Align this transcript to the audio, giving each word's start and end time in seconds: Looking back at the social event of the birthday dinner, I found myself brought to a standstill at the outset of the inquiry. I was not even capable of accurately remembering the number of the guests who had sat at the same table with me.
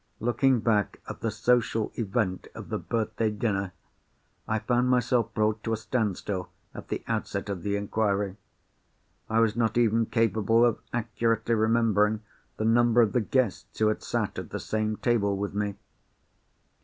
Looking 0.19 0.61
back 0.61 0.99
at 1.07 1.19
the 1.19 1.29
social 1.29 1.91
event 1.95 2.47
of 2.55 2.69
the 2.69 2.79
birthday 2.79 3.29
dinner, 3.29 3.71
I 4.47 4.57
found 4.57 4.89
myself 4.89 5.31
brought 5.35 5.63
to 5.63 5.73
a 5.73 5.77
standstill 5.77 6.49
at 6.73 6.87
the 6.87 7.03
outset 7.07 7.49
of 7.49 7.61
the 7.61 7.75
inquiry. 7.75 8.37
I 9.29 9.39
was 9.41 9.55
not 9.55 9.77
even 9.77 10.07
capable 10.07 10.65
of 10.65 10.79
accurately 10.91 11.53
remembering 11.53 12.21
the 12.57 12.65
number 12.65 13.01
of 13.03 13.13
the 13.13 13.21
guests 13.21 13.77
who 13.77 13.89
had 13.89 14.01
sat 14.01 14.39
at 14.39 14.49
the 14.49 14.59
same 14.59 14.97
table 14.97 15.37
with 15.37 15.53
me. 15.53 15.75